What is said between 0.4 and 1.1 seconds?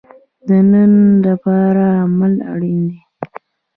د نن